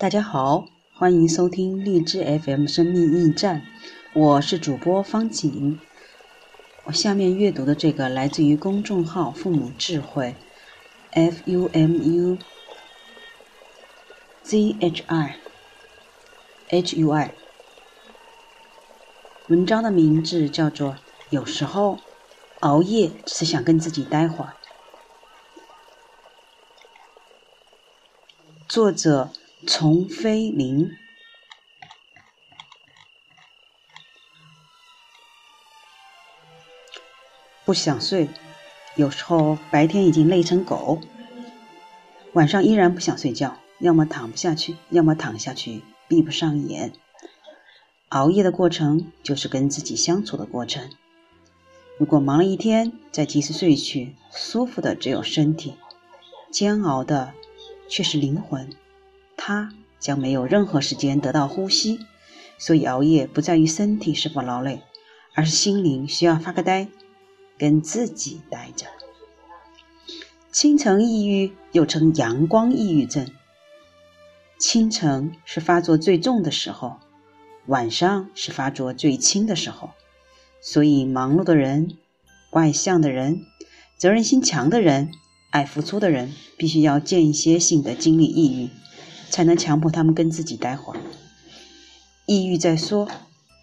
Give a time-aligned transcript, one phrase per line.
[0.00, 3.66] 大家好，欢迎收听荔枝 FM 生命驿站，
[4.14, 5.78] 我是主播方景。
[6.84, 10.34] 我下面阅读的这个来自于公众号“父母智慧
[11.12, 12.38] ”，F U M U
[14.42, 15.36] Z H I
[16.70, 17.34] H U I。
[19.48, 20.92] 文章的名字叫做
[21.28, 21.98] 《有时候
[22.60, 24.54] 熬夜只是想跟自己待会儿》，
[28.66, 29.28] 作者。
[29.72, 30.90] 丛飞林，
[37.64, 38.28] 不想睡，
[38.96, 41.00] 有时候白天已经累成狗，
[42.32, 46.92] 晚上依然不想睡觉，要么躺不下去，要么躺下去闭不上眼。
[48.08, 50.90] 熬夜的过程就是跟自己相处的过程。
[51.96, 55.76] 如果忙了一天再及时睡去，舒服的只有身体，
[56.50, 57.32] 煎熬的
[57.88, 58.68] 却是灵魂。
[59.42, 62.00] 他将没有任何时间得到呼吸，
[62.58, 64.82] 所以熬夜不在于身体是否劳累，
[65.34, 66.88] 而是心灵需要发个呆，
[67.56, 68.86] 跟自己待着。
[70.52, 73.26] 清晨抑郁又称阳光抑郁症。
[74.58, 76.98] 清晨是发作最重的时候，
[77.64, 79.90] 晚上是发作最轻的时候。
[80.60, 81.96] 所以，忙碌的人、
[82.50, 83.46] 外向的人、
[83.96, 85.12] 责任心强的人、
[85.50, 88.68] 爱付出的人，必须要间歇性的经历抑郁。
[89.30, 91.00] 才能强迫他们跟自己待会儿。
[92.26, 93.08] 抑郁在说：“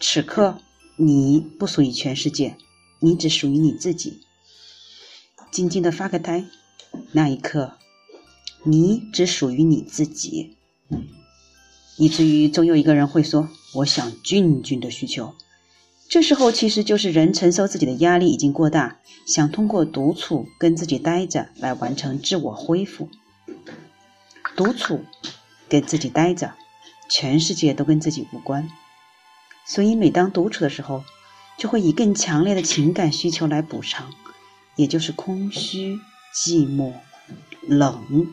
[0.00, 0.58] 此刻
[0.96, 2.56] 你不属于全世界，
[3.00, 4.20] 你只属于你自己。”
[5.52, 6.44] 静静的发个呆，
[7.12, 7.74] 那一刻，
[8.64, 10.56] 你只属于你自己。
[11.96, 15.34] 以至于总有一个人会说：“我想静静的需求。”
[16.08, 23.08] 这时候其实就是人承受自己的压力已经过大，想通过独处跟自己待着来完成自我恢复。
[24.56, 25.00] 独处。
[25.68, 26.54] 跟自己待着，
[27.08, 28.68] 全世界都跟自己无关。
[29.66, 31.04] 所以，每当独处的时候，
[31.58, 34.12] 就会以更强烈的情感需求来补偿，
[34.76, 35.98] 也就是空虚、
[36.34, 36.92] 寂寞、
[37.66, 38.28] 冷。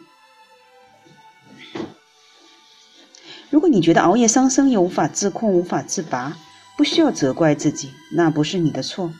[3.50, 6.38] 如果你觉得熬夜伤身又无法自控、无法自拔，
[6.76, 9.14] 不需要责怪自己，那不是你的错。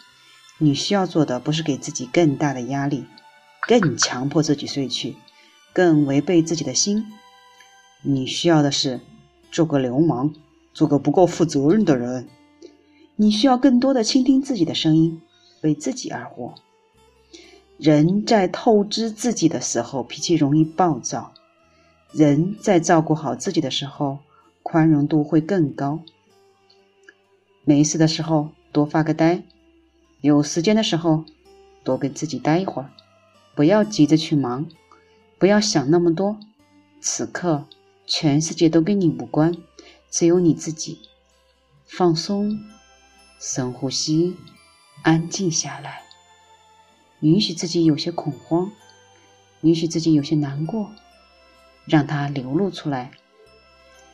[0.60, 3.06] 你需要做的不是给自己更大的压力，
[3.68, 5.18] 更强迫自己睡去，
[5.74, 7.06] 更违背自己的心。
[8.06, 9.00] 你需要的是
[9.50, 10.34] 做个流氓，
[10.74, 12.28] 做个不够负责任的人。
[13.16, 15.22] 你需要更多的倾听自己的声音，
[15.62, 16.54] 为自己而活。
[17.78, 21.32] 人在透支自己的时候，脾气容易暴躁；
[22.12, 24.18] 人在照顾好自己的时候，
[24.64, 26.02] 宽容度会更高。
[27.64, 29.44] 没事的时候多发个呆，
[30.20, 31.24] 有时间的时候
[31.86, 32.90] 多跟自己待一会儿。
[33.56, 34.68] 不要急着去忙，
[35.40, 36.38] 不要想那么多。
[37.00, 37.66] 此刻。
[38.16, 39.58] 全世界都跟你无关，
[40.12, 41.10] 只有你自己。
[41.88, 42.60] 放松，
[43.40, 44.38] 深呼吸，
[45.02, 46.04] 安静下来，
[47.22, 48.72] 允许自己有些恐慌，
[49.62, 50.92] 允许自己有些难过，
[51.88, 53.14] 让它流露出来。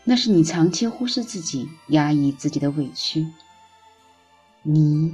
[0.06, 3.28] 那是你长期忽视自己、压抑自己的委屈。
[4.64, 5.14] 你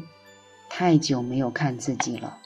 [0.70, 2.38] 太久没有看自己了。